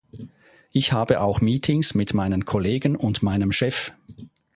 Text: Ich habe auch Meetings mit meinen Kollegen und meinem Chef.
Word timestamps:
Ich 0.71 0.93
habe 0.93 1.21
auch 1.21 1.41
Meetings 1.41 1.93
mit 1.93 2.15
meinen 2.15 2.43
Kollegen 2.45 2.95
und 2.95 3.21
meinem 3.21 3.51
Chef. 3.51 3.91